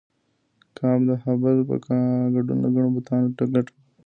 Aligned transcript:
کعبه 0.77 1.03
د 1.07 1.11
هبل 1.23 1.57
په 1.69 1.75
ګډون 2.33 2.57
له 2.63 2.69
ګڼو 2.75 2.89
بتانو 2.95 3.27
ډکه 3.53 3.73
وه. 3.75 3.79